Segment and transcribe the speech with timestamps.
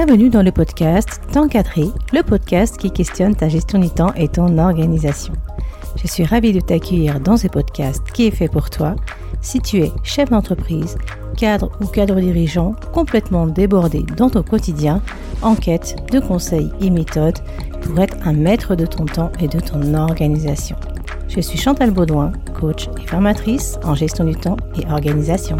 [0.00, 4.28] Bienvenue dans le podcast Temps cadré, le podcast qui questionne ta gestion du temps et
[4.28, 5.32] ton organisation.
[5.96, 8.94] Je suis ravie de t'accueillir dans ce podcast qui est fait pour toi
[9.40, 10.96] si tu es chef d'entreprise,
[11.36, 15.02] cadre ou cadre dirigeant complètement débordé dans ton quotidien
[15.42, 17.40] en quête de conseils et méthodes
[17.82, 20.76] pour être un maître de ton temps et de ton organisation.
[21.26, 25.56] Je suis Chantal Baudouin, coach et formatrice en gestion du temps et organisation.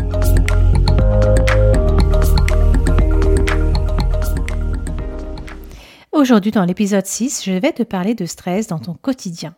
[6.19, 9.55] Aujourd'hui, dans l'épisode 6, je vais te parler de stress dans ton quotidien.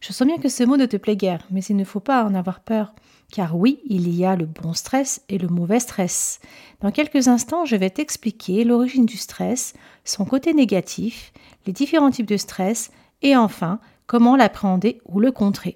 [0.00, 2.22] Je sens bien que ce mot ne te plaît guère, mais il ne faut pas
[2.22, 2.94] en avoir peur,
[3.32, 6.38] car oui, il y a le bon stress et le mauvais stress.
[6.80, 11.32] Dans quelques instants, je vais t'expliquer l'origine du stress, son côté négatif,
[11.66, 15.74] les différents types de stress, et enfin, comment l'appréhender ou le contrer.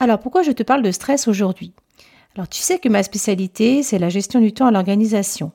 [0.00, 1.72] Alors, pourquoi je te parle de stress aujourd'hui?
[2.34, 5.52] Alors, tu sais que ma spécialité, c'est la gestion du temps à l'organisation.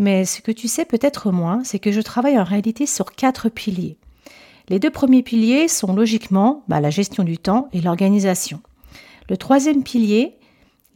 [0.00, 3.50] Mais ce que tu sais peut-être moins, c'est que je travaille en réalité sur quatre
[3.50, 3.98] piliers.
[4.70, 8.62] Les deux premiers piliers sont logiquement bah, la gestion du temps et l'organisation.
[9.28, 10.38] Le troisième pilier,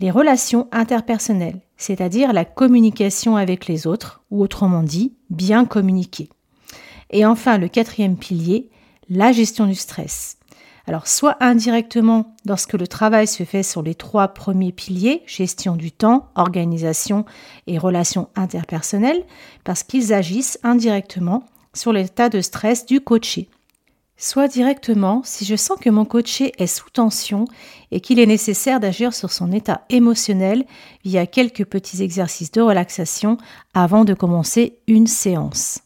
[0.00, 6.30] les relations interpersonnelles, c'est-à-dire la communication avec les autres, ou autrement dit, bien communiquer.
[7.10, 8.70] Et enfin, le quatrième pilier,
[9.10, 10.38] la gestion du stress.
[10.86, 15.90] Alors, soit indirectement lorsque le travail se fait sur les trois premiers piliers, gestion du
[15.90, 17.24] temps, organisation
[17.66, 19.24] et relations interpersonnelles,
[19.64, 23.48] parce qu'ils agissent indirectement sur l'état de stress du coaché.
[24.16, 27.46] Soit directement si je sens que mon coaché est sous tension
[27.90, 30.66] et qu'il est nécessaire d'agir sur son état émotionnel
[31.04, 33.38] via quelques petits exercices de relaxation
[33.72, 35.80] avant de commencer une séance.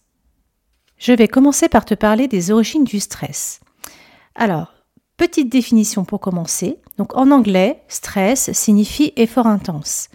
[0.98, 3.60] Je vais commencer par te parler des origines du stress.
[4.34, 4.74] Alors,
[5.18, 6.78] Petite définition pour commencer.
[6.96, 10.10] Donc en anglais, stress signifie effort intense.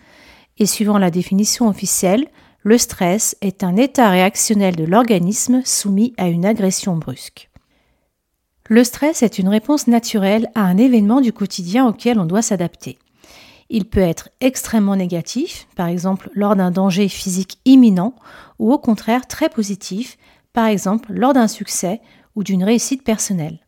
[0.58, 2.26] Et suivant la définition officielle,
[2.62, 7.50] le stress est un état réactionnel de l'organisme soumis à une agression brusque.
[8.70, 12.98] Le stress est une réponse naturelle à un événement du quotidien auquel on doit s'adapter.
[13.70, 18.16] Il peut être extrêmement négatif, par exemple lors d'un danger physique imminent,
[18.58, 20.18] ou au contraire très positif,
[20.54, 22.00] par exemple lors d'un succès
[22.38, 23.63] ou d'une réussite personnelle.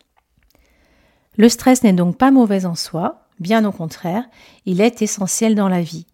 [1.38, 4.25] Le stress n'est donc pas mauvais en soi, bien au contraire,
[4.66, 6.06] il est essentiel dans la vie.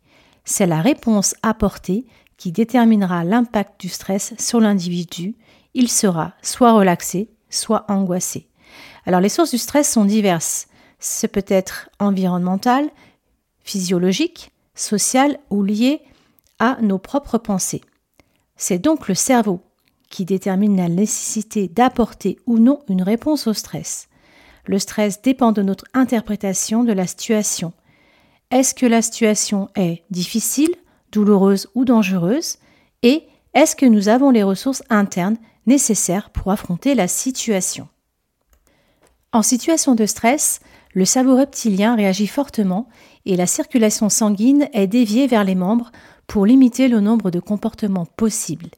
[0.45, 2.05] C'est la réponse apportée
[2.37, 5.35] qui déterminera l'impact du stress sur l'individu.
[5.75, 8.47] Il sera soit relaxé, soit angoissé.
[9.05, 10.67] Alors les sources du stress sont diverses.
[10.99, 12.89] Ce peut être environnemental,
[13.59, 16.01] physiologique, social ou lié
[16.57, 17.81] à nos propres pensées.
[18.55, 19.61] C'est donc le cerveau
[20.09, 24.09] qui détermine la nécessité d'apporter ou non une réponse au stress.
[24.65, 27.73] Le stress dépend de notre interprétation de la situation.
[28.51, 30.73] Est-ce que la situation est difficile,
[31.11, 32.57] douloureuse ou dangereuse?
[33.01, 33.23] Et
[33.53, 37.87] est-ce que nous avons les ressources internes nécessaires pour affronter la situation?
[39.33, 40.59] En situation de stress,
[40.93, 42.89] le cerveau reptilien réagit fortement
[43.25, 45.91] et la circulation sanguine est déviée vers les membres
[46.27, 48.69] pour limiter le nombre de comportements possibles.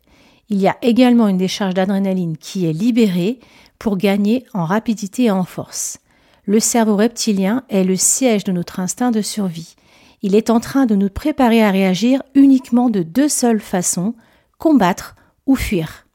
[0.50, 3.40] Il y a également une décharge d'adrénaline qui est libérée
[3.84, 6.00] pour gagner en rapidité et en force.
[6.46, 9.76] Le cerveau reptilien est le siège de notre instinct de survie.
[10.22, 14.16] Il est en train de nous préparer à réagir uniquement de deux seules façons,
[14.58, 15.18] combattre
[15.48, 16.08] ou fuir.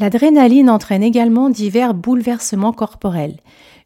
[0.00, 3.38] L'adrénaline entraîne également divers bouleversements corporels,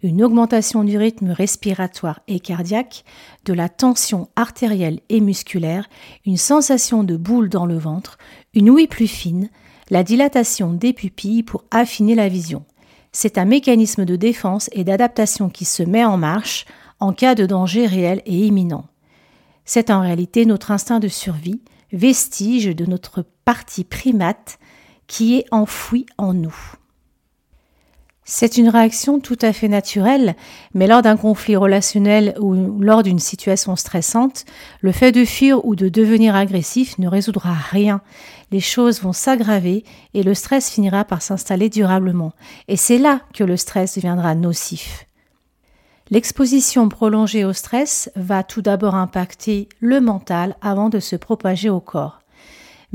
[0.03, 3.05] une augmentation du rythme respiratoire et cardiaque,
[3.45, 5.91] de la tension artérielle et musculaire,
[6.25, 8.17] une sensation de boule dans le ventre,
[8.55, 9.51] une ouïe plus fine,
[9.91, 12.65] la dilatation des pupilles pour affiner la vision,
[13.15, 16.67] c'est un mécanisme de défense et d'adaptation qui se met en marche
[16.99, 18.87] en cas de danger réel et imminent.
[19.65, 21.63] C'est en réalité notre instinct de survie,
[21.93, 24.59] vestige de notre partie primate
[25.07, 26.57] qui est enfoui en nous.
[28.27, 30.35] C'est une réaction tout à fait naturelle,
[30.73, 34.47] mais lors d'un conflit relationnel ou lors d'une situation stressante,
[34.81, 38.01] le fait de fuir ou de devenir agressif ne résoudra rien.
[38.51, 39.85] Les choses vont s'aggraver
[40.15, 42.33] et le stress finira par s'installer durablement.
[42.67, 45.05] Et c'est là que le stress deviendra nocif.
[46.09, 51.81] L'exposition prolongée au stress va tout d'abord impacter le mental avant de se propager au
[51.81, 52.24] corps.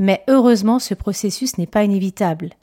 [0.00, 2.54] Mais heureusement, ce processus n'est pas inévitable.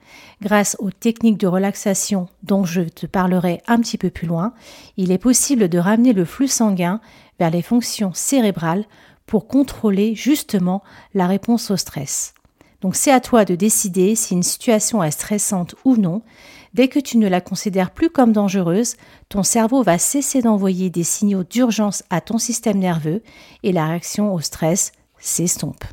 [0.41, 4.53] Grâce aux techniques de relaxation dont je te parlerai un petit peu plus loin,
[4.97, 6.99] il est possible de ramener le flux sanguin
[7.39, 8.85] vers les fonctions cérébrales
[9.27, 10.81] pour contrôler justement
[11.13, 12.33] la réponse au stress.
[12.81, 16.23] Donc c'est à toi de décider si une situation est stressante ou non.
[16.73, 18.95] Dès que tu ne la considères plus comme dangereuse,
[19.29, 23.21] ton cerveau va cesser d'envoyer des signaux d'urgence à ton système nerveux
[23.61, 25.83] et la réaction au stress s'estompe.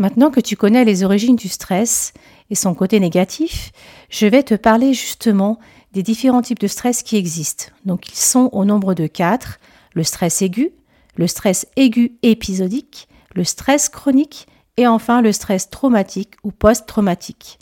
[0.00, 2.14] Maintenant que tu connais les origines du stress
[2.48, 3.70] et son côté négatif,
[4.08, 5.58] je vais te parler justement
[5.92, 7.66] des différents types de stress qui existent.
[7.84, 9.60] Donc ils sont au nombre de quatre,
[9.92, 10.70] le stress aigu,
[11.16, 14.46] le stress aigu épisodique, le stress chronique
[14.78, 17.58] et enfin le stress traumatique ou post-traumatique.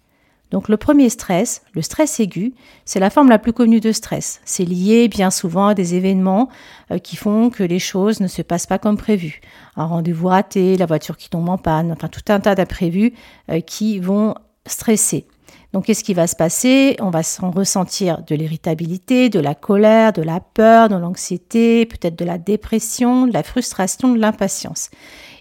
[0.51, 2.55] Donc le premier stress, le stress aigu,
[2.85, 4.41] c'est la forme la plus connue de stress.
[4.45, 6.49] C'est lié bien souvent à des événements
[6.91, 9.41] euh, qui font que les choses ne se passent pas comme prévu.
[9.77, 13.13] Un rendez-vous raté, la voiture qui tombe en panne, enfin tout un tas d'imprévus
[13.51, 14.35] euh, qui vont
[14.67, 15.27] stresser.
[15.75, 16.97] Donc qu'est-ce qui va se passer?
[16.99, 22.25] On va ressentir de l'irritabilité, de la colère, de la peur, de l'anxiété, peut-être de
[22.25, 24.91] la dépression, de la frustration, de l'impatience.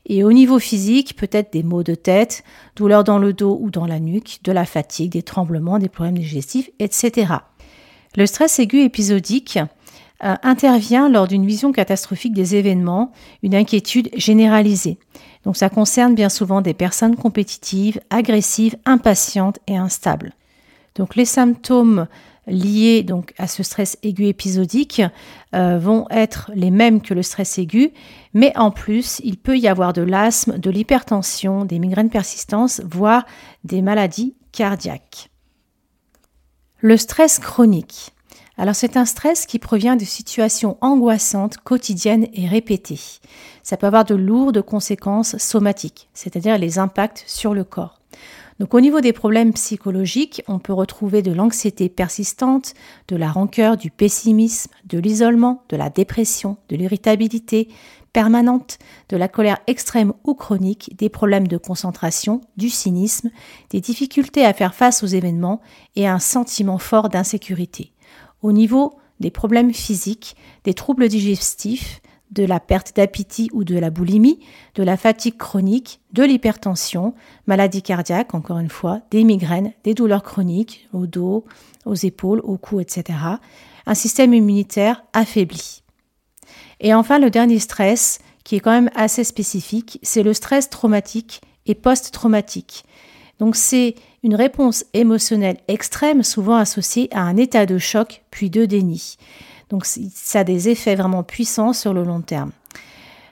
[0.07, 2.43] Et au niveau physique, peut-être des maux de tête,
[2.77, 6.17] douleurs dans le dos ou dans la nuque, de la fatigue, des tremblements, des problèmes
[6.17, 7.33] digestifs, etc.
[8.15, 9.59] Le stress aigu épisodique
[10.23, 13.11] euh, intervient lors d'une vision catastrophique des événements,
[13.43, 14.97] une inquiétude généralisée.
[15.43, 20.33] Donc ça concerne bien souvent des personnes compétitives, agressives, impatientes et instables.
[20.95, 22.07] Donc les symptômes
[22.47, 25.01] liés donc à ce stress aigu épisodique
[25.53, 27.91] euh, vont être les mêmes que le stress aigu,
[28.33, 33.25] mais en plus, il peut y avoir de l'asthme, de l'hypertension, des migraines persistantes, voire
[33.63, 35.29] des maladies cardiaques.
[36.79, 38.13] Le stress chronique.
[38.57, 42.99] Alors c'est un stress qui provient de situations angoissantes, quotidiennes et répétées.
[43.61, 47.99] Ça peut avoir de lourdes conséquences somatiques, c'est-à-dire les impacts sur le corps.
[48.59, 52.73] Donc au niveau des problèmes psychologiques, on peut retrouver de l'anxiété persistante,
[53.07, 57.67] de la rancœur, du pessimisme, de l'isolement, de la dépression, de l'irritabilité
[58.13, 63.29] permanente, de la colère extrême ou chronique, des problèmes de concentration, du cynisme,
[63.69, 65.61] des difficultés à faire face aux événements
[65.95, 67.91] et un sentiment fort d'insécurité.
[68.41, 72.01] Au niveau des problèmes physiques, des troubles digestifs,
[72.31, 74.39] de la perte d'appétit ou de la boulimie,
[74.75, 77.13] de la fatigue chronique, de l'hypertension,
[77.45, 81.45] maladie cardiaque, encore une fois, des migraines, des douleurs chroniques au dos,
[81.85, 83.17] aux épaules, au cou, etc.
[83.85, 85.83] Un système immunitaire affaibli.
[86.79, 91.41] Et enfin, le dernier stress, qui est quand même assez spécifique, c'est le stress traumatique
[91.65, 92.85] et post-traumatique.
[93.39, 98.65] Donc c'est une réponse émotionnelle extrême, souvent associée à un état de choc puis de
[98.65, 99.17] déni.
[99.69, 102.51] Donc ça a des effets vraiment puissants sur le long terme.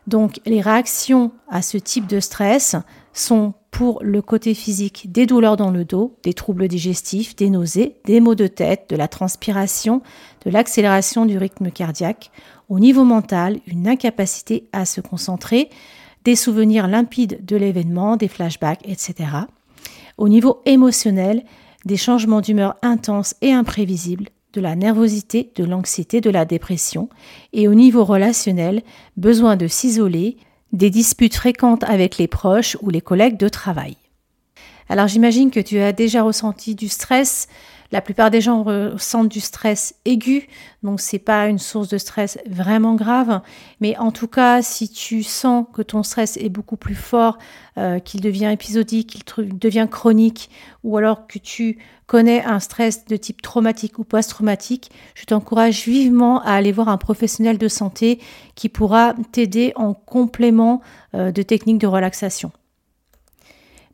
[0.08, 2.76] Donc les réactions à ce type de stress
[3.14, 7.98] sont pour le côté physique des douleurs dans le dos, des troubles digestifs, des nausées,
[8.06, 10.02] des maux de tête, de la transpiration,
[10.46, 12.32] de l'accélération du rythme cardiaque.
[12.70, 15.70] Au niveau mental, une incapacité à se concentrer,
[16.24, 19.30] des souvenirs limpides de l'événement, des flashbacks, etc.
[20.18, 21.44] Au niveau émotionnel,
[21.86, 27.10] des changements d'humeur intenses et imprévisibles, de la nervosité, de l'anxiété, de la dépression,
[27.54, 28.82] et au niveau relationnel,
[29.18, 30.38] besoin de s'isoler,
[30.72, 33.98] des disputes fréquentes avec les proches ou les collègues de travail.
[34.88, 37.48] Alors j'imagine que tu as déjà ressenti du stress,
[37.92, 40.48] la plupart des gens ressentent du stress aigu,
[40.84, 43.42] donc c'est pas une source de stress vraiment grave,
[43.80, 47.38] mais en tout cas, si tu sens que ton stress est beaucoup plus fort,
[47.78, 50.50] euh, qu'il devient épisodique, qu'il devient chronique,
[50.84, 51.78] ou alors que tu
[52.08, 56.98] connais un stress de type traumatique ou post-traumatique, je t'encourage vivement à aller voir un
[56.98, 58.20] professionnel de santé
[58.56, 60.82] qui pourra t'aider en complément
[61.16, 62.52] euh, de techniques de relaxation.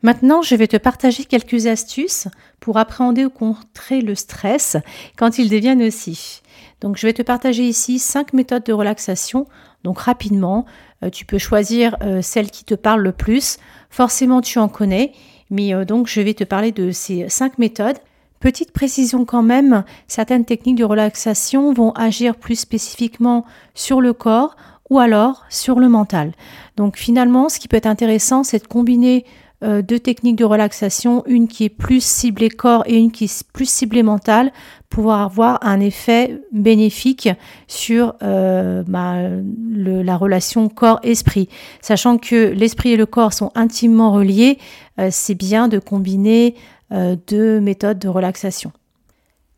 [0.04, 2.28] Maintenant, je vais te partager quelques astuces
[2.60, 4.78] pour appréhender ou contrer le stress
[5.16, 6.42] quand il devient nocif.
[6.80, 9.46] Donc, je vais te partager ici cinq méthodes de relaxation.
[9.84, 10.66] Donc, rapidement,
[11.04, 13.58] euh, tu peux choisir euh, celle qui te parle le plus.
[13.90, 15.12] Forcément, tu en connais,
[15.52, 17.98] mais euh, donc, je vais te parler de ces cinq méthodes.
[18.40, 24.56] Petite précision quand même, certaines techniques de relaxation vont agir plus spécifiquement sur le corps
[24.90, 26.34] ou alors sur le mental.
[26.76, 29.26] Donc finalement, ce qui peut être intéressant, c'est de combiner
[29.64, 33.44] euh, deux techniques de relaxation, une qui est plus ciblée corps et une qui est
[33.54, 34.52] plus ciblée mental,
[34.90, 37.30] pour avoir un effet bénéfique
[37.68, 39.18] sur euh, bah,
[39.74, 41.48] la relation corps-esprit.
[41.82, 44.58] Sachant que l'esprit et le corps sont intimement reliés,
[45.00, 46.56] euh, c'est bien de combiner
[47.28, 48.74] deux méthodes de relaxation.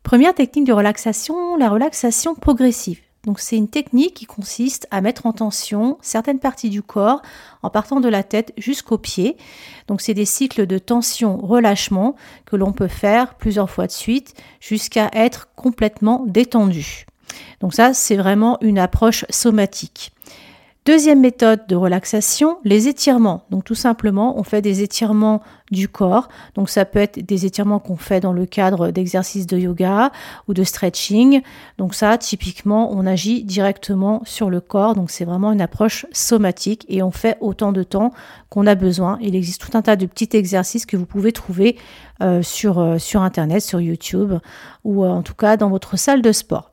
[0.04, 3.00] Première technique de relaxation, la relaxation progressive.
[3.26, 7.22] Donc c'est une technique qui consiste à mettre en tension certaines parties du corps
[7.62, 9.38] en partant de la tête jusqu'aux pieds.
[9.88, 12.16] Donc c'est des cycles de tension-relâchement
[12.46, 17.06] que l'on peut faire plusieurs fois de suite jusqu'à être complètement détendu.
[17.62, 20.13] Donc ça c'est vraiment une approche somatique.
[20.86, 23.46] Deuxième méthode de relaxation, les étirements.
[23.50, 26.28] Donc tout simplement, on fait des étirements du corps.
[26.56, 30.12] Donc ça peut être des étirements qu'on fait dans le cadre d'exercices de yoga
[30.50, 31.42] ou de stretching.
[31.78, 34.94] Donc ça, typiquement, on agit directement sur le corps.
[34.94, 38.12] Donc c'est vraiment une approche somatique et on fait autant de temps
[38.50, 39.18] qu'on a besoin.
[39.22, 41.78] Il existe tout un tas de petits exercices que vous pouvez trouver
[42.22, 44.34] euh, sur, euh, sur Internet, sur YouTube
[44.84, 46.73] ou euh, en tout cas dans votre salle de sport.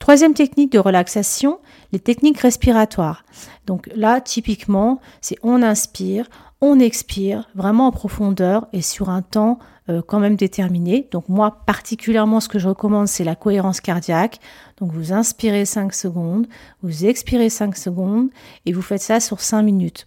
[0.00, 1.58] Troisième technique de relaxation,
[1.92, 3.22] les techniques respiratoires.
[3.66, 6.26] Donc là, typiquement, c'est on inspire,
[6.62, 9.58] on expire vraiment en profondeur et sur un temps
[9.90, 11.06] euh, quand même déterminé.
[11.10, 14.40] Donc moi, particulièrement, ce que je recommande, c'est la cohérence cardiaque.
[14.78, 16.46] Donc vous inspirez 5 secondes,
[16.82, 18.30] vous expirez 5 secondes
[18.64, 20.06] et vous faites ça sur 5 minutes.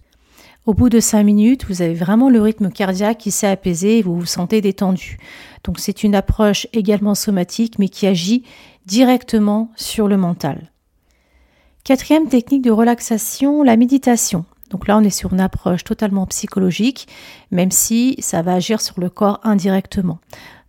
[0.66, 4.02] Au bout de 5 minutes, vous avez vraiment le rythme cardiaque qui s'est apaisé et
[4.02, 5.18] vous vous sentez détendu.
[5.66, 8.44] Donc c'est une approche également somatique mais qui agit
[8.86, 10.72] directement sur le mental.
[11.84, 14.46] Quatrième technique de relaxation, la méditation.
[14.70, 17.08] Donc là, on est sur une approche totalement psychologique,
[17.52, 20.20] même si ça va agir sur le corps indirectement.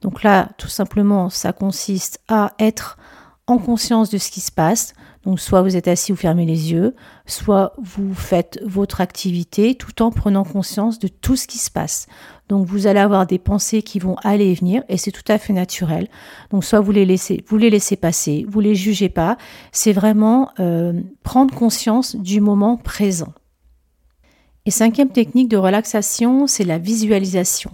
[0.03, 2.99] Donc là, tout simplement, ça consiste à être
[3.47, 4.93] en conscience de ce qui se passe.
[5.25, 6.95] Donc soit vous êtes assis ou fermez les yeux,
[7.27, 12.07] soit vous faites votre activité tout en prenant conscience de tout ce qui se passe.
[12.49, 15.39] Donc vous allez avoir des pensées qui vont aller et venir et c'est tout à
[15.39, 16.09] fait naturel.
[16.51, 19.39] Donc soit vous les laissez, vous les laissez passer, vous les jugez pas.
[19.73, 23.33] C'est vraiment euh, prendre conscience du moment présent.
[24.67, 27.71] Et cinquième technique de relaxation, c'est la visualisation.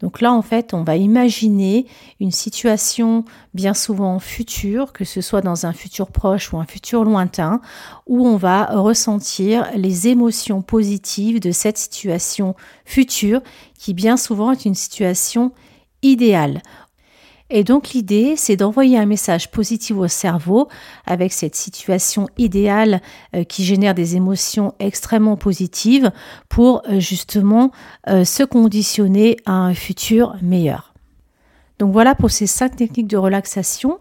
[0.00, 1.86] Donc là, en fait, on va imaginer
[2.18, 7.04] une situation bien souvent future, que ce soit dans un futur proche ou un futur
[7.04, 7.60] lointain,
[8.08, 13.40] où on va ressentir les émotions positives de cette situation future,
[13.78, 15.52] qui bien souvent est une situation
[16.02, 16.60] idéale.
[17.50, 20.68] Et donc l'idée, c'est d'envoyer un message positif au cerveau
[21.06, 23.02] avec cette situation idéale
[23.36, 26.12] euh, qui génère des émotions extrêmement positives
[26.48, 27.70] pour euh, justement
[28.08, 30.94] euh, se conditionner à un futur meilleur.
[31.78, 33.98] Donc voilà pour ces cinq techniques de relaxation.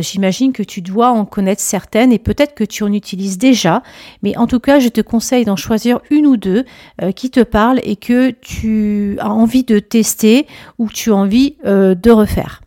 [0.00, 3.82] J'imagine que tu dois en connaître certaines et peut-être que tu en utilises déjà,
[4.22, 6.64] mais en tout cas, je te conseille d'en choisir une ou deux
[7.16, 12.10] qui te parlent et que tu as envie de tester ou tu as envie de
[12.10, 12.63] refaire.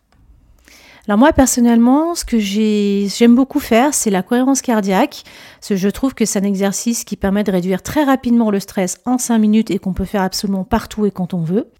[1.08, 5.24] Alors moi personnellement, ce que j'aime beaucoup faire, c'est la cohérence cardiaque.
[5.70, 9.16] Je trouve que c'est un exercice qui permet de réduire très rapidement le stress en
[9.16, 11.70] 5 minutes et qu'on peut faire absolument partout et quand on veut.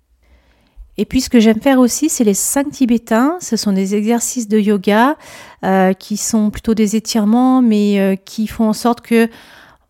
[0.97, 3.37] Et puis ce que j'aime faire aussi, c'est les 5 tibétains.
[3.42, 5.18] Ce sont des exercices de yoga
[5.62, 9.28] euh, qui sont plutôt des étirements, mais euh, qui font en sorte que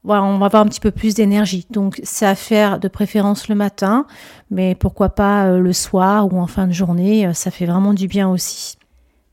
[0.02, 1.64] voilà, on va avoir un petit peu plus d'énergie.
[1.71, 4.04] Donc c'est à faire de préférence le matin,
[4.50, 8.09] mais pourquoi pas euh, le soir ou en fin de journée, ça fait vraiment du
[8.09, 8.77] bien aussi.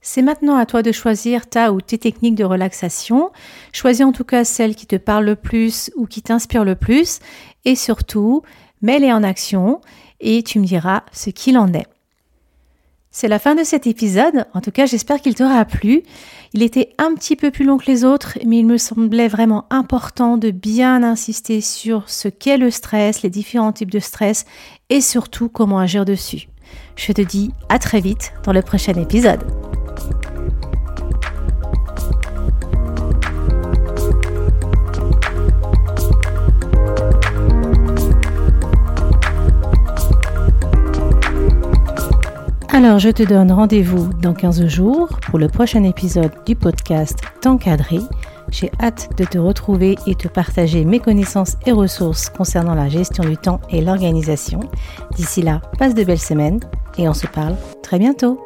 [0.07, 3.31] C'est maintenant à toi de choisir ta ou tes techniques de relaxation.
[3.73, 7.17] Choisis en tout cas celle qui te parle le plus ou qui t'inspire le plus.
[7.65, 8.43] Et surtout,
[8.83, 9.81] mets-les en action
[10.19, 11.87] et tu me diras ce qu'il en est.
[13.09, 14.45] C'est la fin de cet épisode.
[14.53, 16.03] En tout cas, j'espère qu'il t'aura plu.
[16.53, 19.65] Il était un petit peu plus long que les autres, mais il me semblait vraiment
[19.71, 24.45] important de bien insister sur ce qu'est le stress, les différents types de stress
[24.89, 26.47] et surtout comment agir dessus.
[26.95, 29.43] Je te dis à très vite dans le prochain épisode.
[42.75, 48.01] Alors, je te donne rendez-vous dans 15 jours pour le prochain épisode du podcast T'encadrer.
[48.51, 53.23] J'ai hâte de te retrouver et te partager mes connaissances et ressources concernant la gestion
[53.23, 54.59] du temps et l'organisation.
[55.15, 56.59] D'ici là, passe de belles semaines
[56.97, 58.44] et on se parle très bientôt.